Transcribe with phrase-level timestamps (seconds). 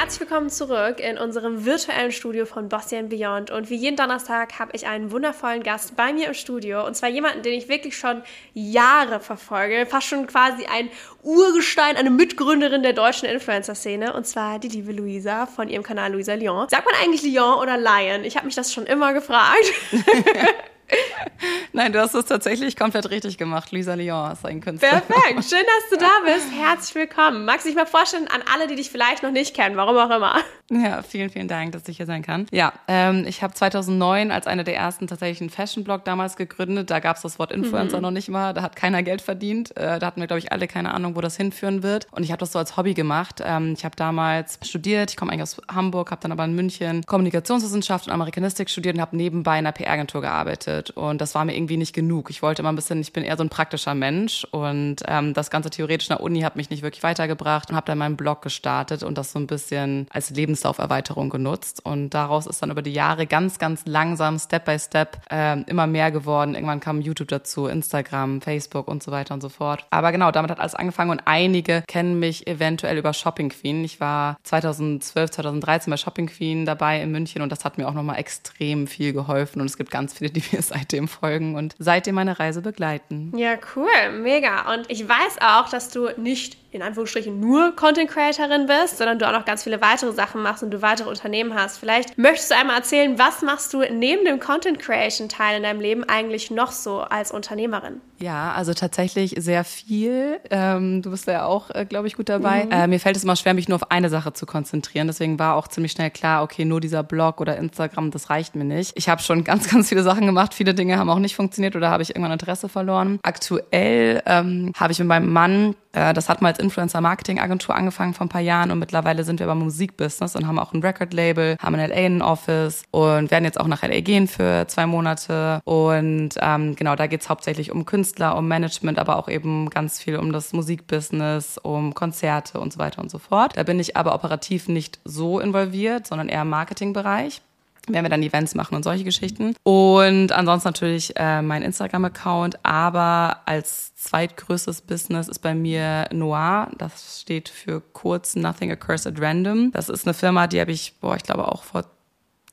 [0.00, 3.50] Herzlich willkommen zurück in unserem virtuellen Studio von Bossy Beyond.
[3.50, 6.86] Und wie jeden Donnerstag habe ich einen wundervollen Gast bei mir im Studio.
[6.86, 8.22] Und zwar jemanden, den ich wirklich schon
[8.54, 9.86] Jahre verfolge.
[9.86, 10.88] Fast schon quasi ein
[11.24, 14.12] Urgestein, eine Mitgründerin der deutschen Influencer-Szene.
[14.12, 16.68] Und zwar die liebe Luisa von ihrem Kanal Luisa Lyon.
[16.68, 18.22] Sagt man eigentlich Lyon oder Lion?
[18.22, 19.64] Ich habe mich das schon immer gefragt.
[21.72, 23.72] Nein, du hast es tatsächlich komplett richtig gemacht.
[23.72, 25.00] Luisa Lyon ist ein Künstler.
[25.00, 25.44] Perfekt.
[25.44, 26.46] Schön, dass du da bist.
[26.52, 27.44] Herzlich willkommen.
[27.44, 30.14] Magst du dich mal vorstellen an alle, die dich vielleicht noch nicht kennen, warum auch
[30.14, 30.36] immer?
[30.70, 32.46] Ja, vielen, vielen Dank, dass ich hier sein kann.
[32.50, 36.90] Ja, ähm, ich habe 2009 als eine der ersten tatsächlich einen Fashion-Blog damals gegründet.
[36.90, 38.02] Da gab es das Wort Influencer mhm.
[38.02, 38.52] noch nicht mal.
[38.52, 39.74] Da hat keiner Geld verdient.
[39.76, 42.06] Äh, da hatten wir, glaube ich, alle keine Ahnung, wo das hinführen wird.
[42.10, 43.42] Und ich habe das so als Hobby gemacht.
[43.42, 45.10] Ähm, ich habe damals studiert.
[45.10, 49.00] Ich komme eigentlich aus Hamburg, habe dann aber in München Kommunikationswissenschaft und Amerikanistik studiert und
[49.00, 50.77] habe nebenbei in einer PR-Agentur gearbeitet.
[50.90, 52.30] Und das war mir irgendwie nicht genug.
[52.30, 55.50] Ich wollte immer ein bisschen, ich bin eher so ein praktischer Mensch und ähm, das
[55.50, 58.42] ganze theoretisch in der Uni hat mich nicht wirklich weitergebracht und habe dann meinen Blog
[58.42, 61.84] gestartet und das so ein bisschen als Lebens Lebenslauferweiterung genutzt.
[61.84, 65.86] Und daraus ist dann über die Jahre ganz, ganz langsam, Step by Step, äh, immer
[65.86, 66.54] mehr geworden.
[66.54, 69.86] Irgendwann kam YouTube dazu, Instagram, Facebook und so weiter und so fort.
[69.90, 73.84] Aber genau, damit hat alles angefangen und einige kennen mich eventuell über Shopping Queen.
[73.84, 77.94] Ich war 2012, 2013 bei Shopping Queen dabei in München und das hat mir auch
[77.94, 79.60] nochmal extrem viel geholfen.
[79.60, 83.32] Und es gibt ganz viele, die mir seitdem folgen und seitdem meine Reise begleiten.
[83.36, 84.72] Ja, cool, mega.
[84.72, 89.26] Und ich weiß auch, dass du nicht in Anführungsstrichen nur Content Creatorin bist, sondern du
[89.26, 91.78] auch noch ganz viele weitere Sachen machst und du weitere Unternehmen hast.
[91.78, 95.80] Vielleicht möchtest du einmal erzählen, was machst du neben dem Content Creation Teil in deinem
[95.80, 98.00] Leben eigentlich noch so als Unternehmerin?
[98.18, 100.40] Ja, also tatsächlich sehr viel.
[100.50, 102.64] Ähm, du bist ja auch, äh, glaube ich, gut dabei.
[102.64, 102.72] Mhm.
[102.72, 105.06] Äh, mir fällt es immer schwer, mich nur auf eine Sache zu konzentrieren.
[105.06, 108.64] Deswegen war auch ziemlich schnell klar, okay, nur dieser Blog oder Instagram, das reicht mir
[108.64, 108.92] nicht.
[108.96, 110.52] Ich habe schon ganz, ganz viele Sachen gemacht.
[110.52, 113.20] Viele Dinge haben auch nicht funktioniert oder habe ich irgendwann Interesse verloren.
[113.22, 115.76] Aktuell ähm, habe ich mit meinem Mann
[116.14, 119.58] das hat mal als Influencer-Marketing-Agentur angefangen vor ein paar Jahren und mittlerweile sind wir beim
[119.58, 123.66] Musikbusiness und haben auch ein Record-Label, haben in LA ein Office und werden jetzt auch
[123.66, 125.60] nach LA gehen für zwei Monate.
[125.64, 130.16] Und ähm, genau, da geht's hauptsächlich um Künstler, um Management, aber auch eben ganz viel
[130.16, 133.56] um das Musikbusiness, um Konzerte und so weiter und so fort.
[133.56, 137.42] Da bin ich aber operativ nicht so involviert, sondern eher im Marketingbereich
[137.88, 139.54] werden wir dann Events machen und solche Geschichten.
[139.62, 146.70] Und ansonsten natürlich äh, mein Instagram-Account, aber als zweitgrößtes Business ist bei mir Noir.
[146.78, 149.72] Das steht für kurz Nothing Occurs at Random.
[149.72, 151.84] Das ist eine Firma, die habe ich, boah, ich glaube auch vor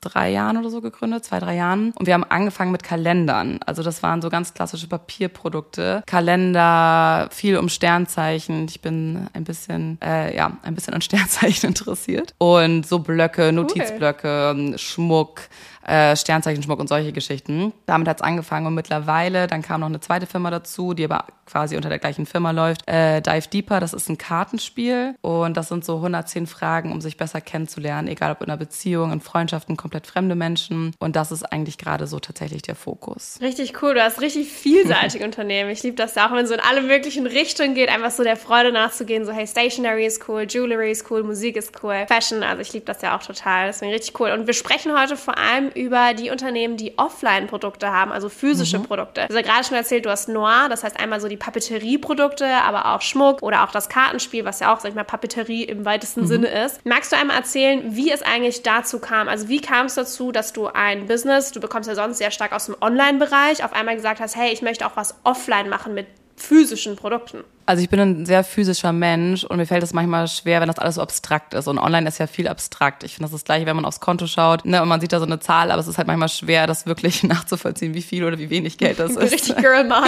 [0.09, 1.91] drei Jahren oder so gegründet, zwei, drei Jahren.
[1.97, 3.59] Und wir haben angefangen mit Kalendern.
[3.65, 6.03] Also das waren so ganz klassische Papierprodukte.
[6.05, 8.65] Kalender, viel um Sternzeichen.
[8.69, 12.33] Ich bin ein bisschen, äh, ja, ein bisschen an Sternzeichen interessiert.
[12.37, 14.77] Und so Blöcke, Notizblöcke, cool.
[14.77, 15.41] Schmuck,
[15.85, 17.73] äh, Sternzeichenschmuck und solche Geschichten.
[17.85, 21.75] Damit hat's angefangen und mittlerweile, dann kam noch eine zweite Firma dazu, die aber quasi
[21.75, 22.87] unter der gleichen Firma läuft.
[22.87, 27.17] Äh, Dive Deeper, das ist ein Kartenspiel und das sind so 110 Fragen, um sich
[27.17, 30.93] besser kennenzulernen, egal ob in einer Beziehung, in Freundschaften, komplett fremde Menschen.
[30.99, 33.37] Und das ist eigentlich gerade so tatsächlich der Fokus.
[33.41, 35.69] Richtig cool, du hast richtig vielseitige Unternehmen.
[35.69, 38.23] Ich liebe das ja auch, wenn es so in alle möglichen Richtungen geht, einfach so
[38.23, 42.41] der Freude nachzugehen, so hey, Stationery ist cool, Jewelry ist cool, Musik ist cool, Fashion,
[42.43, 44.31] also ich liebe das ja auch total, deswegen richtig cool.
[44.31, 48.83] Und wir sprechen heute vor allem über die Unternehmen, die Offline-Produkte haben, also physische mhm.
[48.83, 49.21] Produkte.
[49.27, 52.47] Du hast ja gerade schon erzählt, du hast Noir, das heißt einmal so die Papeterie-Produkte,
[52.47, 55.85] aber auch Schmuck oder auch das Kartenspiel, was ja auch, sag ich mal, Papeterie im
[55.85, 56.27] weitesten mhm.
[56.27, 56.85] Sinne ist.
[56.85, 59.27] Magst du einmal erzählen, wie es eigentlich dazu kam?
[59.27, 62.53] Also wie kam es dazu, dass du ein Business, du bekommst ja sonst sehr stark
[62.53, 66.07] aus dem Online-Bereich, auf einmal gesagt hast, hey, ich möchte auch was offline machen mit
[66.35, 67.43] physischen Produkten?
[67.67, 70.77] Also ich bin ein sehr physischer Mensch und mir fällt es manchmal schwer, wenn das
[70.77, 71.67] alles so abstrakt ist.
[71.67, 73.03] Und online ist ja viel abstrakt.
[73.03, 75.13] Ich finde das ist das gleiche, wenn man aufs Konto schaut ne, und man sieht
[75.13, 78.23] da so eine Zahl, aber es ist halt manchmal schwer, das wirklich nachzuvollziehen, wie viel
[78.23, 79.33] oder wie wenig Geld das ist.
[79.33, 80.03] Richtig Girl Mom.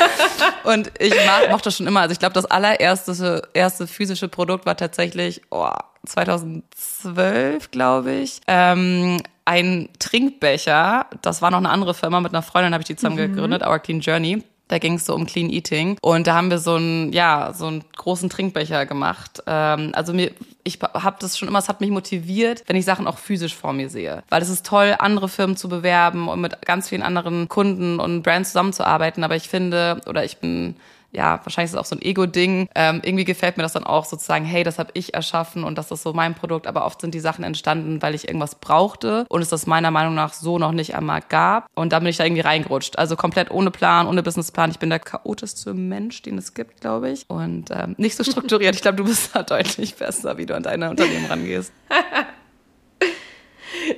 [0.64, 1.14] und ich
[1.50, 2.00] mochte schon immer.
[2.00, 5.70] Also ich glaube, das allererste erste physische Produkt war tatsächlich oh,
[6.06, 8.40] 2012, glaube ich.
[8.48, 11.06] Ähm, ein Trinkbecher.
[11.22, 13.34] Das war noch eine andere Firma mit einer Freundin, habe ich die zusammen mhm.
[13.34, 14.42] gegründet, Our Clean Journey.
[14.72, 15.98] Da ging es so um Clean Eating.
[16.00, 19.42] Und da haben wir so einen, ja, so einen großen Trinkbecher gemacht.
[19.46, 20.30] Ähm, also mir,
[20.64, 23.74] ich habe das schon immer, es hat mich motiviert, wenn ich Sachen auch physisch vor
[23.74, 24.22] mir sehe.
[24.30, 28.22] Weil es ist toll, andere Firmen zu bewerben und mit ganz vielen anderen Kunden und
[28.22, 29.24] Brands zusammenzuarbeiten.
[29.24, 30.74] Aber ich finde, oder ich bin
[31.12, 32.68] ja, wahrscheinlich ist es auch so ein Ego-Ding.
[32.74, 35.90] Ähm, irgendwie gefällt mir das dann auch sozusagen, hey, das habe ich erschaffen und das
[35.90, 36.66] ist so mein Produkt.
[36.66, 40.14] Aber oft sind die Sachen entstanden, weil ich irgendwas brauchte und es das meiner Meinung
[40.14, 41.66] nach so noch nicht einmal gab.
[41.74, 42.98] Und da bin ich da irgendwie reingerutscht.
[42.98, 44.70] Also komplett ohne Plan, ohne Businessplan.
[44.70, 47.28] Ich bin der chaotischste Mensch, den es gibt, glaube ich.
[47.28, 48.74] Und ähm, nicht so strukturiert.
[48.74, 51.72] Ich glaube, du bist da deutlich besser, wie du an deine Unternehmen rangehst.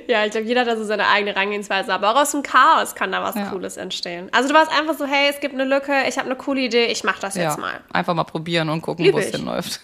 [0.07, 1.93] Ja, ich glaube, jeder hat da so seine eigene Herangehensweise.
[1.93, 3.49] Aber auch aus dem Chaos kann da was ja.
[3.49, 4.29] Cooles entstehen.
[4.31, 6.85] Also du warst einfach so, hey, es gibt eine Lücke, ich habe eine coole Idee,
[6.85, 7.79] ich mache das jetzt mal.
[7.91, 9.81] Einfach mal probieren und gucken, wo es hinläuft.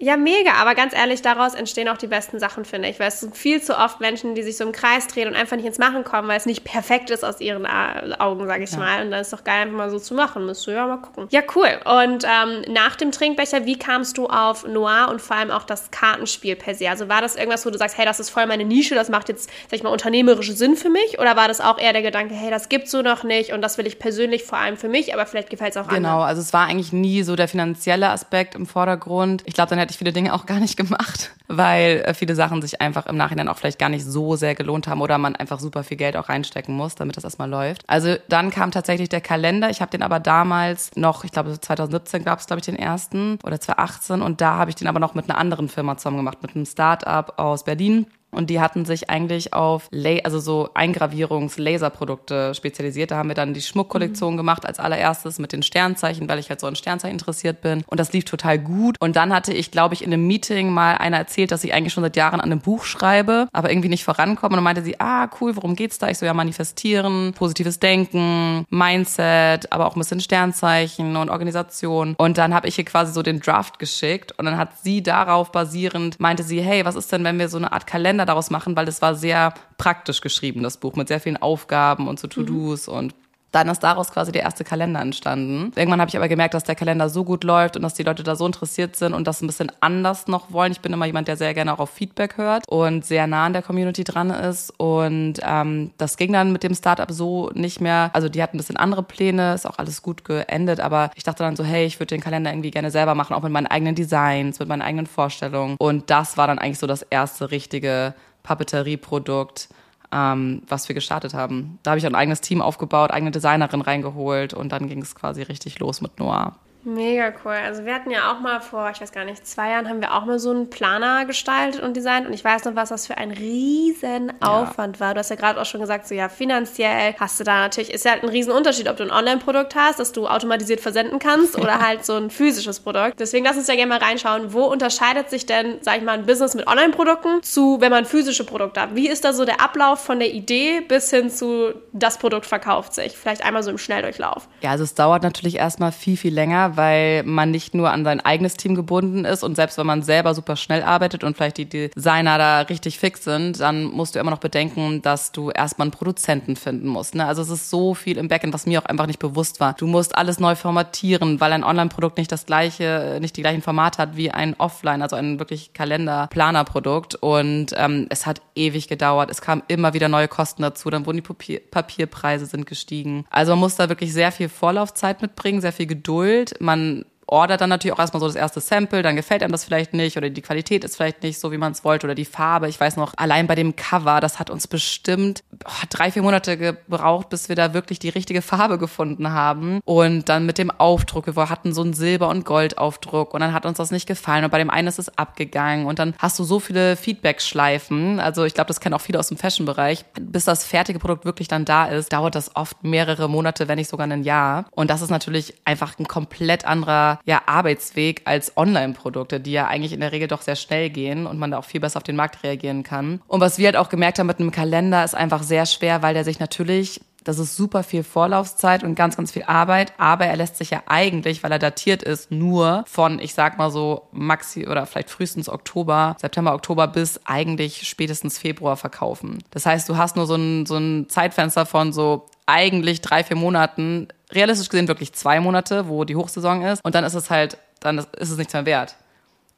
[0.00, 3.00] Ja, mega, aber ganz ehrlich, daraus entstehen auch die besten Sachen, finde ich.
[3.00, 5.56] Weil es sind viel zu oft Menschen, die sich so im Kreis drehen und einfach
[5.56, 8.78] nicht ins Machen kommen, weil es nicht perfekt ist aus ihren Augen, sage ich ja.
[8.78, 9.02] mal.
[9.02, 10.46] Und dann ist doch geil, einfach mal so zu machen.
[10.46, 11.26] Müsst du ja mal gucken.
[11.30, 11.80] Ja, cool.
[11.84, 15.90] Und ähm, nach dem Trinkbecher, wie kamst du auf Noir und vor allem auch das
[15.90, 16.88] Kartenspiel per se?
[16.88, 19.28] Also war das irgendwas, wo du sagst, hey, das ist voll meine Nische, das macht
[19.28, 21.18] jetzt, sag ich mal, unternehmerischen Sinn für mich?
[21.18, 23.78] Oder war das auch eher der Gedanke, hey, das gibt's so noch nicht und das
[23.78, 26.14] will ich persönlich vor allem für mich, aber vielleicht gefällt es auch genau, anderen?
[26.14, 29.42] Genau, also es war eigentlich nie so der finanzielle Aspekt im Vordergrund.
[29.44, 32.34] Ich glaube, dann hätte ich viele Dinge auch gar nicht nicht gemacht, weil äh, viele
[32.34, 35.34] Sachen sich einfach im Nachhinein auch vielleicht gar nicht so sehr gelohnt haben oder man
[35.34, 37.82] einfach super viel Geld auch reinstecken muss, damit das erstmal läuft.
[37.86, 39.70] Also dann kam tatsächlich der Kalender.
[39.70, 43.38] Ich habe den aber damals noch, ich glaube 2017 gab es glaube ich den ersten
[43.42, 46.42] oder 2018 und da habe ich den aber noch mit einer anderen Firma zusammen gemacht,
[46.42, 48.06] mit einem Start-up aus Berlin.
[48.30, 53.10] Und die hatten sich eigentlich auf La also so Eingravierungs-Laserprodukte spezialisiert.
[53.10, 54.38] Da haben wir dann die Schmuckkollektion mhm.
[54.38, 57.84] gemacht als allererstes mit den Sternzeichen, weil ich halt so an Sternzeichen interessiert bin.
[57.86, 58.96] Und das lief total gut.
[59.00, 61.92] Und dann hatte ich, glaube ich, in einem Meeting mal einer erzählt, dass ich eigentlich
[61.92, 64.52] schon seit Jahren an einem Buch schreibe, aber irgendwie nicht vorankomme.
[64.52, 66.08] Und dann meinte sie, ah, cool, worum geht's da?
[66.08, 72.14] Ich so, ja, manifestieren, positives Denken, Mindset, aber auch ein bisschen Sternzeichen und Organisation.
[72.18, 74.32] Und dann habe ich ihr quasi so den Draft geschickt.
[74.38, 77.56] Und dann hat sie darauf basierend, meinte sie, hey, was ist denn, wenn wir so
[77.56, 81.08] eine Art Kalender Kalender daraus machen, weil es war sehr praktisch geschrieben, das Buch, mit
[81.08, 82.94] sehr vielen Aufgaben und so To-Dos mhm.
[82.94, 83.14] und
[83.50, 85.72] dann ist daraus quasi der erste Kalender entstanden.
[85.74, 88.22] Irgendwann habe ich aber gemerkt, dass der Kalender so gut läuft und dass die Leute
[88.22, 90.72] da so interessiert sind und das ein bisschen anders noch wollen.
[90.72, 93.54] Ich bin immer jemand, der sehr gerne auch auf Feedback hört und sehr nah an
[93.54, 94.70] der Community dran ist.
[94.76, 98.10] Und ähm, das ging dann mit dem Startup so nicht mehr.
[98.12, 101.42] Also die hatten ein bisschen andere Pläne, ist auch alles gut geendet, aber ich dachte
[101.42, 103.94] dann so, hey, ich würde den Kalender irgendwie gerne selber machen, auch mit meinen eigenen
[103.94, 105.76] Designs, mit meinen eigenen Vorstellungen.
[105.78, 109.68] Und das war dann eigentlich so das erste richtige Papeterieprodukt
[110.12, 111.78] ähm, was wir gestartet haben.
[111.82, 115.42] Da habe ich ein eigenes Team aufgebaut, eigene Designerin reingeholt und dann ging es quasi
[115.42, 116.56] richtig los mit Noah.
[116.88, 117.52] Mega cool.
[117.52, 120.14] Also wir hatten ja auch mal vor, ich weiß gar nicht, zwei Jahren haben wir
[120.14, 123.18] auch mal so einen Planer gestaltet und designt und ich weiß noch, was das für
[123.18, 125.00] ein riesen Aufwand ja.
[125.00, 125.14] war.
[125.14, 128.06] Du hast ja gerade auch schon gesagt, so ja, finanziell hast du da natürlich, ist
[128.06, 131.58] ja halt ein riesen Unterschied, ob du ein Online-Produkt hast, das du automatisiert versenden kannst
[131.58, 133.20] oder halt so ein physisches Produkt.
[133.20, 136.24] Deswegen lass uns ja gerne mal reinschauen, wo unterscheidet sich denn, sag ich mal, ein
[136.24, 138.94] Business mit Online-Produkten zu, wenn man physische Produkte hat?
[138.94, 142.94] Wie ist da so der Ablauf von der Idee bis hin zu, das Produkt verkauft
[142.94, 143.12] sich?
[143.14, 144.48] Vielleicht einmal so im Schnelldurchlauf.
[144.62, 148.20] Ja, also es dauert natürlich erstmal viel, viel länger, weil man nicht nur an sein
[148.20, 151.68] eigenes Team gebunden ist und selbst wenn man selber super schnell arbeitet und vielleicht die
[151.68, 155.92] Designer da richtig fix sind, dann musst du immer noch bedenken, dass du erstmal einen
[155.92, 157.16] Produzenten finden musst.
[157.16, 157.26] Ne?
[157.26, 159.74] Also es ist so viel im Backend, was mir auch einfach nicht bewusst war.
[159.74, 163.98] Du musst alles neu formatieren, weil ein Online-Produkt nicht das gleiche, nicht die gleichen Formate
[164.00, 167.16] hat wie ein Offline, also ein wirklich Kalender-Planer-Produkt.
[167.16, 169.30] Und ähm, es hat ewig gedauert.
[169.30, 170.90] Es kamen immer wieder neue Kosten dazu.
[170.90, 173.24] Dann wurden die Papier Papierpreise sind gestiegen.
[173.30, 177.68] Also man muss da wirklich sehr viel Vorlaufzeit mitbringen, sehr viel Geduld man ordert dann
[177.68, 180.42] natürlich auch erstmal so das erste Sample, dann gefällt einem das vielleicht nicht oder die
[180.42, 182.68] Qualität ist vielleicht nicht so, wie man es wollte oder die Farbe.
[182.68, 186.56] Ich weiß noch, allein bei dem Cover, das hat uns bestimmt oh, drei, vier Monate
[186.56, 189.80] gebraucht, bis wir da wirklich die richtige Farbe gefunden haben.
[189.84, 193.66] Und dann mit dem Aufdruck, wir hatten so einen Silber- und Goldaufdruck und dann hat
[193.66, 196.44] uns das nicht gefallen und bei dem einen ist es abgegangen und dann hast du
[196.44, 198.20] so viele Feedback-Schleifen.
[198.20, 200.04] Also ich glaube, das kennen auch viele aus dem Fashion-Bereich.
[200.20, 203.90] Bis das fertige Produkt wirklich dann da ist, dauert das oft mehrere Monate, wenn nicht
[203.90, 204.64] sogar ein Jahr.
[204.70, 209.92] Und das ist natürlich einfach ein komplett anderer ja, Arbeitsweg als Online-Produkte, die ja eigentlich
[209.92, 212.16] in der Regel doch sehr schnell gehen und man da auch viel besser auf den
[212.16, 213.20] Markt reagieren kann.
[213.26, 216.14] Und was wir halt auch gemerkt haben mit einem Kalender, ist einfach sehr schwer, weil
[216.14, 220.36] der sich natürlich das ist super viel Vorlaufzeit und ganz, ganz viel Arbeit, aber er
[220.36, 224.66] lässt sich ja eigentlich, weil er datiert ist, nur von, ich sag mal so, maxi
[224.66, 229.44] oder vielleicht frühestens Oktober, September, Oktober bis eigentlich spätestens Februar verkaufen.
[229.50, 233.36] Das heißt, du hast nur so ein, so ein Zeitfenster von so eigentlich drei, vier
[233.36, 236.84] Monaten, realistisch gesehen wirklich zwei Monate, wo die Hochsaison ist.
[236.84, 238.96] Und dann ist es halt, dann ist es nichts mehr wert.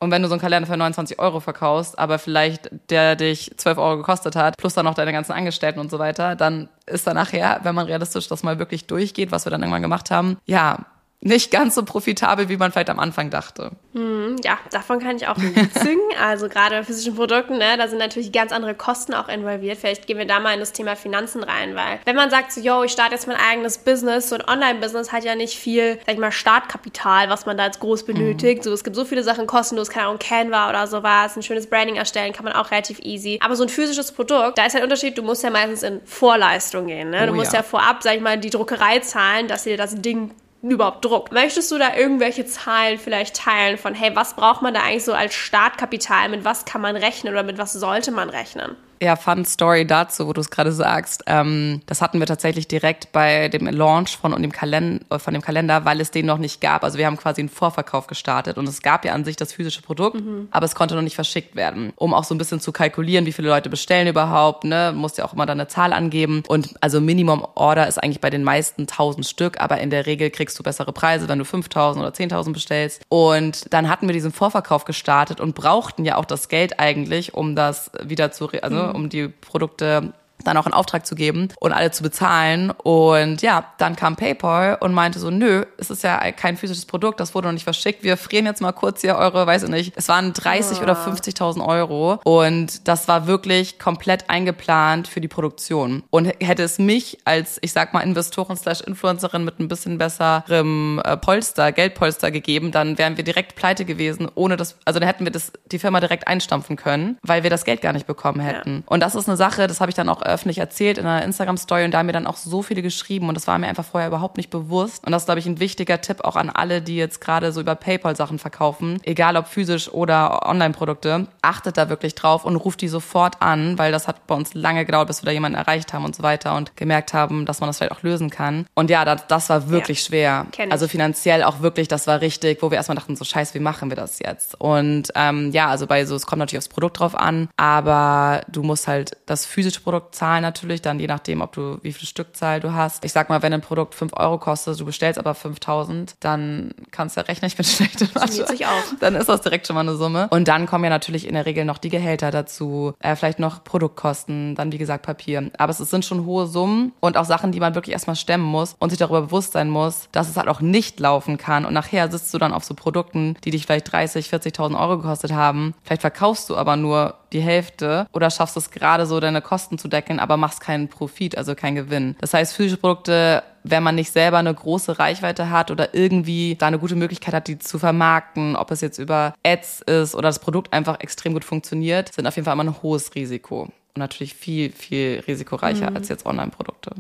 [0.02, 3.76] Und wenn du so einen Kalender für 29 Euro verkaufst, aber vielleicht der dich 12
[3.76, 7.12] Euro gekostet hat, plus dann noch deine ganzen Angestellten und so weiter, dann ist da
[7.12, 10.86] nachher, wenn man realistisch das mal wirklich durchgeht, was wir dann irgendwann gemacht haben, ja,
[11.22, 13.72] nicht ganz so profitabel, wie man vielleicht am Anfang dachte.
[13.92, 16.00] Hm, ja, davon kann ich auch Lied singen.
[16.18, 19.76] Also gerade bei physischen Produkten, ne, da sind natürlich ganz andere Kosten auch involviert.
[19.76, 22.60] Vielleicht gehen wir da mal in das Thema Finanzen rein, weil wenn man sagt so,
[22.62, 26.14] yo, ich starte jetzt mein eigenes Business, so ein Online-Business hat ja nicht viel, sag
[26.14, 28.60] ich mal, Startkapital, was man da jetzt groß benötigt.
[28.60, 28.64] Mhm.
[28.64, 31.96] So, es gibt so viele Sachen kostenlos, keine Ahnung, Canva oder sowas, ein schönes Branding
[31.96, 33.38] erstellen, kann man auch relativ easy.
[33.42, 36.00] Aber so ein physisches Produkt, da ist halt ein Unterschied, du musst ja meistens in
[36.06, 37.26] Vorleistung gehen, ne?
[37.26, 37.58] Du oh, musst ja.
[37.58, 40.30] ja vorab, sag ich mal, die Druckerei zahlen, dass dir das Ding
[40.62, 41.33] überhaupt druckt.
[41.33, 45.14] Möchtest du da irgendwelche Zahlen vielleicht teilen von, hey, was braucht man da eigentlich so
[45.14, 46.29] als Startkapital?
[46.29, 48.76] Mit was kann man rechnen oder mit was sollte man rechnen?
[49.02, 51.23] Ja, Fun Story dazu, wo du es gerade sagst.
[51.26, 55.87] Ähm, das hatten wir tatsächlich direkt bei dem Launch von, dem Kalender, von dem Kalender,
[55.87, 56.85] weil es den noch nicht gab.
[56.85, 59.80] Also wir haben quasi einen Vorverkauf gestartet und es gab ja an sich das physische
[59.80, 60.49] Produkt, mhm.
[60.50, 61.95] aber es konnte noch nicht verschickt werden.
[61.97, 65.25] Um auch so ein bisschen zu kalkulieren, wie viele Leute bestellen überhaupt, ne, musst ja
[65.25, 66.42] auch immer dann eine Zahl angeben.
[66.47, 70.28] Und also Minimum Order ist eigentlich bei den meisten 1000 Stück, aber in der Regel
[70.28, 73.02] kriegst du bessere Preise, wenn du 5000 oder 10.000 bestellst.
[73.09, 77.57] Und dann hatten wir diesen Vorverkauf gestartet und brauchten ja auch das Geld eigentlich, um
[77.57, 80.12] das wieder zu, also mhm um die Produkte
[80.44, 82.70] dann auch in Auftrag zu geben und alle zu bezahlen.
[82.70, 87.20] Und ja, dann kam PayPal und meinte so, nö, es ist ja kein physisches Produkt,
[87.20, 88.02] das wurde noch nicht verschickt.
[88.02, 90.82] Wir frieren jetzt mal kurz hier eure, weiß ich nicht, es waren 30 ah.
[90.82, 92.20] oder 50.000 Euro.
[92.25, 96.02] Und das war wirklich komplett eingeplant für die Produktion.
[96.11, 101.00] Und hätte es mich als, ich sag mal, Investoren slash Influencerin mit ein bisschen besserem
[101.04, 105.25] äh, Polster, Geldpolster gegeben, dann wären wir direkt pleite gewesen, ohne das, also dann hätten
[105.25, 108.76] wir das, die Firma direkt einstampfen können, weil wir das Geld gar nicht bekommen hätten.
[108.76, 108.82] Ja.
[108.87, 111.84] Und das ist eine Sache, das habe ich dann auch öffentlich erzählt in einer Instagram-Story
[111.84, 114.08] und da haben mir dann auch so viele geschrieben und das war mir einfach vorher
[114.08, 115.04] überhaupt nicht bewusst.
[115.04, 117.60] Und das ist, glaube ich, ein wichtiger Tipp auch an alle, die jetzt gerade so
[117.60, 121.26] über PayPal Sachen verkaufen, egal ob physisch oder Online-Produkte.
[121.42, 124.84] Achtet da wirklich drauf und ruft die sofort an, weil das hat bei uns lange
[124.84, 127.68] gedauert, bis wir da jemanden erreicht haben und so weiter und gemerkt haben, dass man
[127.68, 128.66] das vielleicht auch lösen kann.
[128.75, 130.46] Und ja, das, das war wirklich ja, schwer.
[130.70, 133.90] Also finanziell auch wirklich, das war richtig, wo wir erstmal dachten, so scheiße, wie machen
[133.90, 134.60] wir das jetzt?
[134.60, 138.62] Und ähm, ja, also bei so, es kommt natürlich aufs Produkt drauf an, aber du
[138.62, 142.60] musst halt das physische Produkt Stückzahl natürlich, dann je nachdem, ob du, wie viel Stückzahl
[142.60, 143.06] du hast.
[143.06, 147.16] Ich sag mal, wenn ein Produkt 5 Euro kostet, du bestellst aber 5000, dann kannst
[147.16, 148.46] du ja rechnen, ich bin schlecht in Mathe.
[148.46, 148.82] Sich auch.
[149.00, 150.28] Dann ist das direkt schon mal eine Summe.
[150.28, 153.64] Und dann kommen ja natürlich in der Regel noch die Gehälter dazu, äh, vielleicht noch
[153.64, 155.50] Produktkosten, dann wie gesagt Papier.
[155.56, 158.76] Aber es sind schon hohe Summen und auch Sachen, die man wirklich erstmal stemmen muss
[158.78, 161.64] und sich darüber bewusst sein muss, dass es halt auch nicht laufen kann.
[161.64, 165.32] Und nachher sitzt du dann auf so Produkten, die dich vielleicht 30, 40.000 Euro gekostet
[165.32, 165.72] haben.
[165.82, 169.88] Vielleicht verkaufst du aber nur die Hälfte oder schaffst es gerade so, deine Kosten zu
[169.88, 172.16] decken, aber machst keinen Profit, also keinen Gewinn.
[172.20, 176.66] Das heißt, physische Produkte wenn man nicht selber eine große Reichweite hat oder irgendwie da
[176.66, 180.38] eine gute Möglichkeit hat, die zu vermarkten, ob es jetzt über Ads ist oder das
[180.38, 183.62] Produkt einfach extrem gut funktioniert, sind auf jeden Fall immer ein hohes Risiko.
[183.62, 185.96] Und natürlich viel, viel risikoreicher mhm.
[185.96, 186.92] als jetzt Online-Produkte.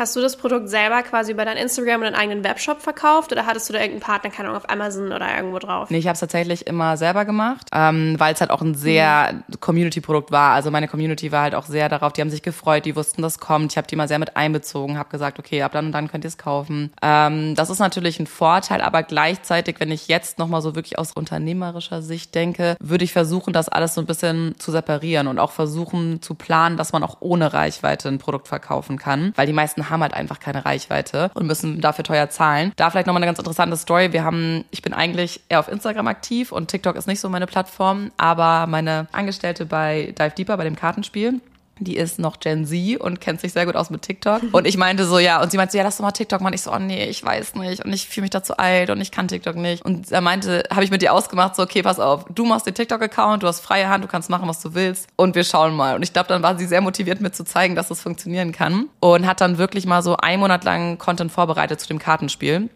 [0.00, 3.44] Hast du das Produkt selber quasi über dein Instagram und deinen eigenen Webshop verkauft oder
[3.44, 5.90] hattest du da irgendeinen Partner, keine Ahnung, auf Amazon oder irgendwo drauf?
[5.90, 9.34] Nee, ich habe es tatsächlich immer selber gemacht, ähm, weil es halt auch ein sehr
[9.34, 9.60] mhm.
[9.60, 10.54] Community-Produkt war.
[10.54, 13.40] Also meine Community war halt auch sehr darauf, die haben sich gefreut, die wussten, das
[13.40, 13.72] kommt.
[13.72, 16.24] Ich habe die mal sehr mit einbezogen, habe gesagt, okay, ab dann und dann könnt
[16.24, 16.94] ihr es kaufen.
[17.02, 21.12] Ähm, das ist natürlich ein Vorteil, aber gleichzeitig, wenn ich jetzt nochmal so wirklich aus
[21.12, 25.52] unternehmerischer Sicht denke, würde ich versuchen, das alles so ein bisschen zu separieren und auch
[25.52, 29.89] versuchen zu planen, dass man auch ohne Reichweite ein Produkt verkaufen kann, weil die meisten
[29.90, 32.72] haben halt einfach keine Reichweite und müssen dafür teuer zahlen.
[32.76, 34.12] Da vielleicht nochmal eine ganz interessante Story.
[34.12, 37.46] Wir haben, ich bin eigentlich eher auf Instagram aktiv und TikTok ist nicht so meine
[37.46, 41.40] Plattform, aber meine Angestellte bei Dive Deeper, bei dem Kartenspiel,
[41.80, 44.42] die ist noch Gen Z und kennt sich sehr gut aus mit TikTok.
[44.52, 46.54] Und ich meinte so, ja, und sie meinte so, ja, lass doch mal TikTok machen.
[46.54, 49.10] Ich so, oh nee, ich weiß nicht und ich fühle mich dazu alt und ich
[49.10, 49.84] kann TikTok nicht.
[49.84, 52.74] Und er meinte, habe ich mit dir ausgemacht, so, okay, pass auf, du machst den
[52.74, 55.96] TikTok-Account, du hast freie Hand, du kannst machen, was du willst und wir schauen mal.
[55.96, 58.88] Und ich glaube, dann war sie sehr motiviert, mir zu zeigen, dass das funktionieren kann
[59.00, 62.68] und hat dann wirklich mal so einen Monat lang Content vorbereitet zu dem Kartenspiel.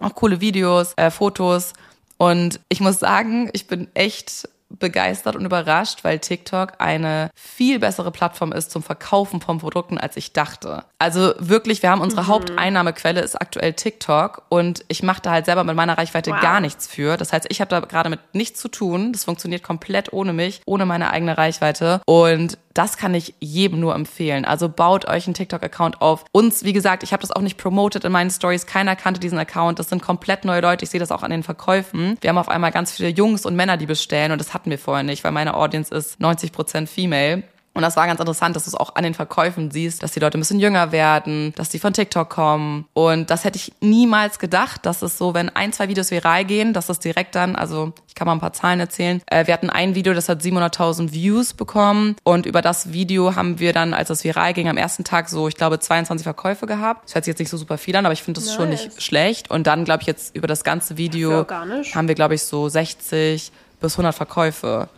[0.00, 1.74] Auch coole Videos, äh, Fotos.
[2.16, 8.10] Und ich muss sagen, ich bin echt begeistert und überrascht, weil TikTok eine viel bessere
[8.10, 10.84] Plattform ist zum Verkaufen von Produkten, als ich dachte.
[10.98, 12.28] Also wirklich, wir haben unsere mhm.
[12.28, 16.40] Haupteinnahmequelle ist aktuell TikTok und ich mache da halt selber mit meiner Reichweite wow.
[16.40, 17.16] gar nichts für.
[17.16, 19.12] Das heißt, ich habe da gerade mit nichts zu tun.
[19.12, 23.94] Das funktioniert komplett ohne mich, ohne meine eigene Reichweite und das kann ich jedem nur
[23.94, 24.44] empfehlen.
[24.44, 26.24] Also baut euch einen TikTok-Account auf.
[26.32, 28.66] Uns, wie gesagt, ich habe das auch nicht promoted in meinen Stories.
[28.66, 29.78] Keiner kannte diesen Account.
[29.78, 30.84] Das sind komplett neue Leute.
[30.84, 32.16] Ich sehe das auch an den Verkäufen.
[32.20, 34.78] Wir haben auf einmal ganz viele Jungs und Männer, die bestellen und das hatten wir
[34.78, 37.42] vorher nicht, weil meine Audience ist 90% Female.
[37.72, 40.20] Und das war ganz interessant, dass du es auch an den Verkäufen siehst, dass die
[40.20, 42.86] Leute ein bisschen jünger werden, dass die von TikTok kommen.
[42.94, 46.72] Und das hätte ich niemals gedacht, dass es so, wenn ein, zwei Videos viral gehen,
[46.72, 49.22] dass es direkt dann, also ich kann mal ein paar Zahlen erzählen.
[49.26, 52.16] Äh, wir hatten ein Video, das hat 700.000 Views bekommen.
[52.24, 55.46] Und über das Video haben wir dann, als das viral ging, am ersten Tag so,
[55.46, 57.04] ich glaube, 22 Verkäufe gehabt.
[57.06, 58.56] Das hört sich jetzt nicht so super viel an, aber ich finde das nice.
[58.56, 59.50] schon nicht schlecht.
[59.50, 63.52] Und dann, glaube ich, jetzt über das ganze Video haben wir, glaube ich, so 60
[63.80, 64.88] bis 100 Verkäufe.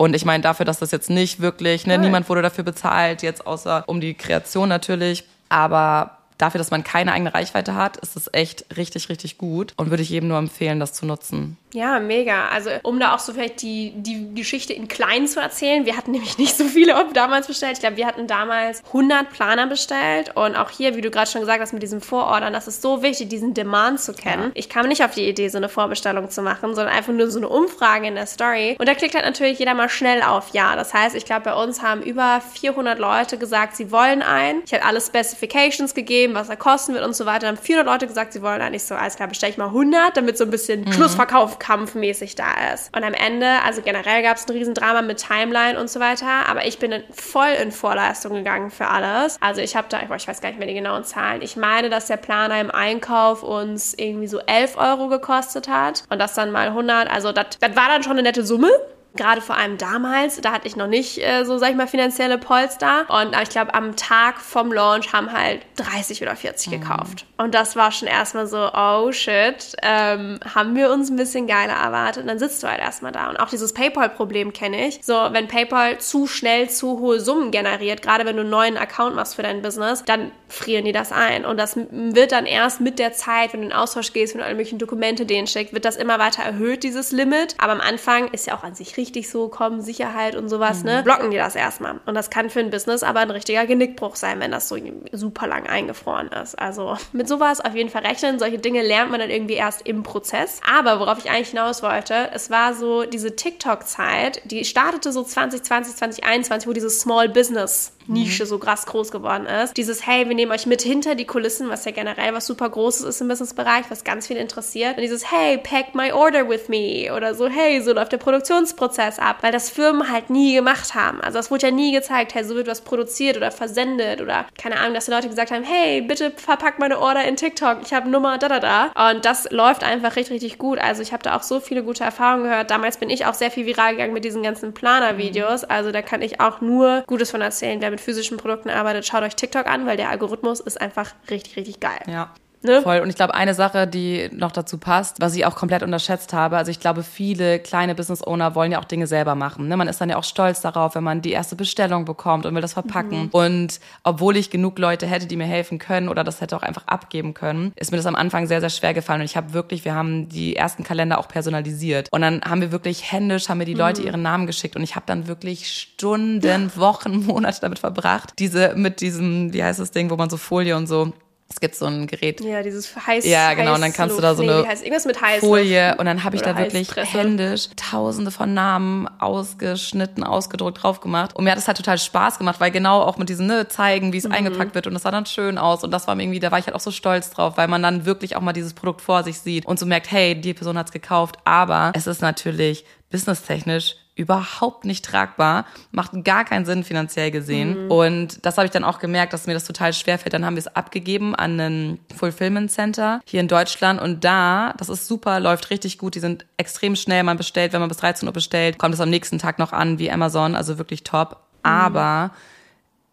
[0.00, 3.46] Und ich meine dafür, dass das jetzt nicht wirklich, ne, niemand wurde dafür bezahlt, jetzt
[3.46, 5.24] außer um die Kreation natürlich.
[5.50, 9.90] Aber dafür, dass man keine eigene Reichweite hat, ist es echt richtig, richtig gut und
[9.90, 11.56] würde ich jedem nur empfehlen, das zu nutzen.
[11.72, 12.48] Ja, mega.
[12.48, 15.86] Also um da auch so vielleicht die, die Geschichte in klein zu erzählen.
[15.86, 17.74] Wir hatten nämlich nicht so viele damals bestellt.
[17.74, 20.36] Ich glaube, wir hatten damals 100 Planer bestellt.
[20.36, 23.02] Und auch hier, wie du gerade schon gesagt hast, mit diesem Vorordern, das ist so
[23.02, 24.44] wichtig, diesen Demand zu kennen.
[24.44, 24.50] Ja.
[24.54, 27.38] Ich kam nicht auf die Idee, so eine Vorbestellung zu machen, sondern einfach nur so
[27.38, 28.76] eine Umfrage in der Story.
[28.78, 30.76] Und da klickt halt natürlich jeder mal schnell auf Ja.
[30.76, 34.62] Das heißt, ich glaube, bei uns haben über 400 Leute gesagt, sie wollen einen.
[34.64, 37.40] Ich habe alle Specifications gegeben, was er kosten wird und so weiter.
[37.40, 38.74] Dann haben 400 Leute gesagt, sie wollen einen.
[38.74, 40.92] Ich so, alles klar, bestelle ich mal 100, damit so ein bisschen mhm.
[40.92, 42.94] Schlussverkauf kampfmäßig da ist.
[42.96, 46.66] Und am Ende, also generell gab es ein Riesendrama mit Timeline und so weiter, aber
[46.66, 49.36] ich bin voll in Vorleistung gegangen für alles.
[49.40, 51.42] Also ich habe da, ich weiß gar nicht mehr die genauen Zahlen.
[51.42, 56.18] Ich meine, dass der Planer im Einkauf uns irgendwie so 11 Euro gekostet hat und
[56.18, 57.10] das dann mal 100.
[57.10, 58.70] Also das war dann schon eine nette Summe.
[59.16, 62.38] Gerade vor allem damals, da hatte ich noch nicht äh, so, sag ich mal, finanzielle
[62.38, 63.06] Polster.
[63.08, 66.80] Und ich glaube, am Tag vom Launch haben halt 30 oder 40 mhm.
[66.80, 67.26] gekauft.
[67.36, 71.74] Und das war schon erstmal so, oh shit, ähm, haben wir uns ein bisschen geiler
[71.74, 72.22] erwartet.
[72.22, 73.30] Und dann sitzt du halt erstmal da.
[73.30, 75.00] Und auch dieses PayPal-Problem kenne ich.
[75.02, 79.16] So, wenn PayPal zu schnell zu hohe Summen generiert, gerade wenn du einen neuen Account
[79.16, 81.44] machst für dein Business, dann frieren die das ein.
[81.44, 84.44] Und das wird dann erst mit der Zeit, wenn du in Austausch gehst, wenn du
[84.44, 87.54] alle möglichen Dokumente denen schickst, wird das immer weiter erhöht, dieses Limit.
[87.58, 90.90] Aber am Anfang ist ja auch an sich richtig so kommen, Sicherheit und sowas, ne,
[90.90, 90.96] mhm.
[90.98, 92.00] ne, blocken die das erstmal.
[92.06, 94.76] Und das kann für ein Business aber ein richtiger Genickbruch sein, wenn das so
[95.12, 96.58] super lang eingefroren ist.
[96.58, 98.38] Also mit sowas auf jeden Fall rechnen.
[98.38, 100.60] Solche Dinge lernt man dann irgendwie erst im Prozess.
[100.68, 105.96] Aber worauf ich eigentlich hinaus wollte, es war so diese TikTok-Zeit, die startete so 2020,
[105.96, 109.76] 2021, wo dieses Small Business Nische so krass groß geworden ist.
[109.76, 113.02] Dieses, hey, wir nehmen euch mit hinter die Kulissen, was ja generell was super Großes
[113.02, 114.96] ist im Businessbereich, was ganz viel interessiert.
[114.96, 119.18] Und dieses, hey, pack my order with me oder so, hey, so läuft der Produktionsprozess
[119.18, 121.20] ab, weil das Firmen halt nie gemacht haben.
[121.20, 124.78] Also es wurde ja nie gezeigt, hey, so wird was produziert oder versendet oder keine
[124.78, 128.08] Ahnung, dass die Leute gesagt haben, hey, bitte verpack meine Order in TikTok, ich habe
[128.08, 129.10] Nummer da da da.
[129.10, 130.78] Und das läuft einfach richtig, richtig gut.
[130.78, 132.70] Also ich habe da auch so viele gute Erfahrungen gehört.
[132.70, 135.64] Damals bin ich auch sehr viel viral gegangen mit diesen ganzen Planer-Videos.
[135.64, 137.80] Also da kann ich auch nur Gutes von erzählen.
[137.80, 141.56] Wer mit physischen Produkten arbeitet, schaut euch TikTok an, weil der Algorithmus ist einfach richtig,
[141.56, 142.00] richtig geil.
[142.06, 142.34] Ja.
[142.62, 142.82] Ne?
[142.82, 143.00] Voll.
[143.00, 146.58] Und ich glaube, eine Sache, die noch dazu passt, was ich auch komplett unterschätzt habe,
[146.58, 149.68] also ich glaube, viele kleine Business Owner wollen ja auch Dinge selber machen.
[149.68, 149.76] Ne?
[149.76, 152.60] Man ist dann ja auch stolz darauf, wenn man die erste Bestellung bekommt und will
[152.60, 153.24] das verpacken.
[153.24, 153.28] Mhm.
[153.30, 156.86] Und obwohl ich genug Leute hätte, die mir helfen können oder das hätte auch einfach
[156.86, 159.20] abgeben können, ist mir das am Anfang sehr, sehr schwer gefallen.
[159.20, 162.08] Und ich habe wirklich, wir haben die ersten Kalender auch personalisiert.
[162.10, 164.06] Und dann haben wir wirklich händisch, haben mir die Leute mhm.
[164.08, 164.76] ihren Namen geschickt.
[164.76, 169.80] Und ich habe dann wirklich Stunden, Wochen, Monate damit verbracht, diese mit diesem, wie heißt
[169.80, 171.12] das Ding, wo man so Folie und so
[171.52, 172.40] es gibt so ein Gerät.
[172.42, 173.26] Ja, dieses heiß.
[173.26, 173.74] Ja, genau.
[173.74, 175.44] Und dann kannst du da so eine nee, irgendwas mit Heißluft.
[175.44, 181.34] Folie und dann habe ich da wirklich händisch Tausende von Namen ausgeschnitten, ausgedruckt drauf gemacht.
[181.34, 184.12] Und mir hat es halt total Spaß gemacht, weil genau auch mit diesem ne, zeigen,
[184.12, 184.32] wie es mhm.
[184.32, 186.60] eingepackt wird und das sah dann schön aus und das war mir irgendwie, da war
[186.60, 189.24] ich halt auch so stolz drauf, weil man dann wirklich auch mal dieses Produkt vor
[189.24, 193.96] sich sieht und so merkt, hey, die Person hat's gekauft, aber es ist natürlich businesstechnisch
[194.20, 197.84] überhaupt nicht tragbar, macht gar keinen Sinn finanziell gesehen.
[197.84, 197.90] Mhm.
[197.90, 200.34] Und das habe ich dann auch gemerkt, dass mir das total schwer fällt.
[200.34, 204.90] Dann haben wir es abgegeben an ein Fulfillment Center hier in Deutschland und da, das
[204.90, 206.14] ist super, läuft richtig gut.
[206.14, 207.22] Die sind extrem schnell.
[207.22, 209.98] Man bestellt, wenn man bis 13 Uhr bestellt, kommt es am nächsten Tag noch an
[209.98, 211.30] wie Amazon, also wirklich top.
[211.30, 211.70] Mhm.
[211.70, 212.30] Aber